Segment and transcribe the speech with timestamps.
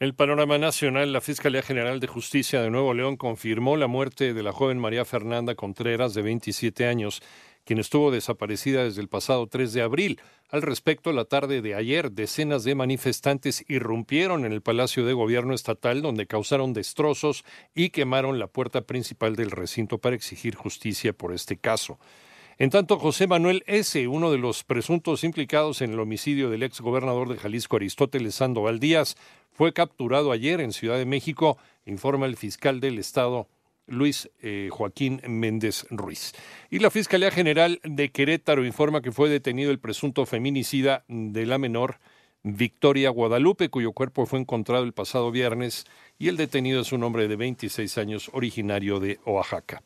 [0.00, 4.42] El panorama nacional, la Fiscalía General de Justicia de Nuevo León confirmó la muerte de
[4.42, 7.22] la joven María Fernanda Contreras, de 27 años,
[7.64, 10.20] quien estuvo desaparecida desde el pasado 3 de abril.
[10.50, 15.54] Al respecto, la tarde de ayer, decenas de manifestantes irrumpieron en el Palacio de Gobierno
[15.54, 21.32] Estatal, donde causaron destrozos y quemaron la puerta principal del recinto para exigir justicia por
[21.32, 22.00] este caso.
[22.58, 26.80] En tanto, José Manuel S., uno de los presuntos implicados en el homicidio del ex
[26.80, 29.16] gobernador de Jalisco, Aristóteles Sandoval Díaz,
[29.52, 33.46] fue capturado ayer en Ciudad de México, informa el fiscal del Estado,
[33.90, 36.32] Luis eh, Joaquín Méndez Ruiz.
[36.70, 41.58] Y la Fiscalía General de Querétaro informa que fue detenido el presunto feminicida de la
[41.58, 41.98] menor
[42.42, 45.84] Victoria Guadalupe, cuyo cuerpo fue encontrado el pasado viernes,
[46.18, 49.82] y el detenido es un hombre de 26 años originario de Oaxaca.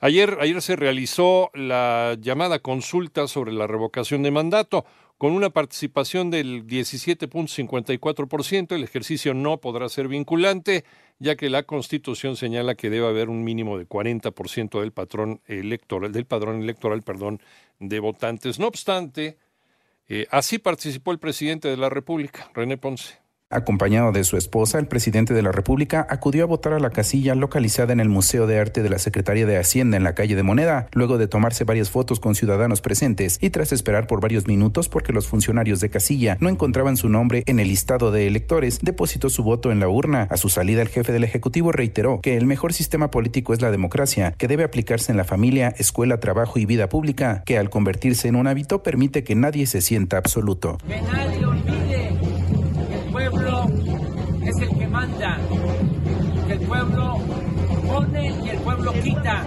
[0.00, 4.84] Ayer, ayer se realizó la llamada consulta sobre la revocación de mandato.
[5.18, 10.84] Con una participación del 17.54%, el ejercicio no podrá ser vinculante,
[11.18, 16.12] ya que la Constitución señala que debe haber un mínimo de 40% del patrón electoral,
[16.12, 17.40] del padrón electoral, perdón,
[17.80, 18.58] de votantes.
[18.58, 19.36] No obstante,
[20.08, 23.18] eh, así participó el presidente de la República, René Ponce.
[23.50, 27.34] Acompañado de su esposa, el presidente de la República acudió a votar a la casilla
[27.34, 30.42] localizada en el Museo de Arte de la Secretaría de Hacienda en la calle de
[30.42, 34.90] Moneda, luego de tomarse varias fotos con ciudadanos presentes y tras esperar por varios minutos
[34.90, 39.30] porque los funcionarios de casilla no encontraban su nombre en el listado de electores, depositó
[39.30, 40.28] su voto en la urna.
[40.28, 43.70] A su salida, el jefe del Ejecutivo reiteró que el mejor sistema político es la
[43.70, 48.28] democracia, que debe aplicarse en la familia, escuela, trabajo y vida pública, que al convertirse
[48.28, 50.76] en un hábito permite que nadie se sienta absoluto.
[59.02, 59.46] Quita,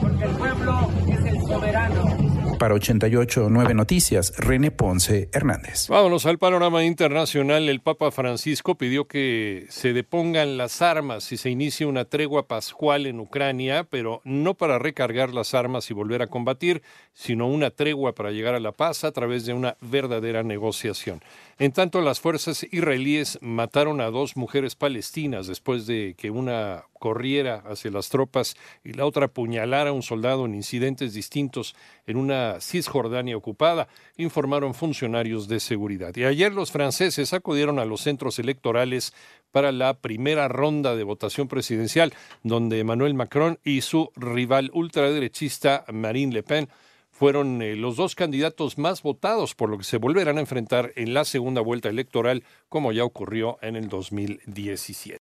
[0.00, 2.32] porque el pueblo es el soberano.
[2.62, 5.88] Para 88.9 Noticias, René Ponce Hernández.
[5.88, 7.68] Vámonos al panorama internacional.
[7.68, 13.06] El Papa Francisco pidió que se depongan las armas y se inicie una tregua pascual
[13.06, 16.82] en Ucrania, pero no para recargar las armas y volver a combatir,
[17.14, 21.20] sino una tregua para llegar a la paz a través de una verdadera negociación.
[21.58, 27.64] En tanto, las fuerzas israelíes mataron a dos mujeres palestinas después de que una corriera
[27.66, 31.74] hacia las tropas y la otra apuñalara a un soldado en incidentes distintos
[32.06, 36.14] en una Cisjordania ocupada, informaron funcionarios de seguridad.
[36.14, 39.12] Y ayer los franceses acudieron a los centros electorales
[39.50, 42.14] para la primera ronda de votación presidencial,
[42.44, 46.68] donde Emmanuel Macron y su rival ultraderechista Marine Le Pen
[47.10, 51.14] fueron eh, los dos candidatos más votados, por lo que se volverán a enfrentar en
[51.14, 55.20] la segunda vuelta electoral, como ya ocurrió en el 2017.